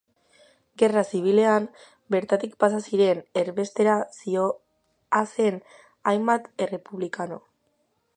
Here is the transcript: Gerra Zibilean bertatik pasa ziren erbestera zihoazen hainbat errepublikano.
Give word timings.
Gerra 0.81 1.01
Zibilean 1.09 1.65
bertatik 2.15 2.55
pasa 2.63 2.79
ziren 2.91 3.21
erbestera 3.41 3.97
zihoazen 4.21 5.61
hainbat 6.13 6.49
errepublikano. 6.67 7.39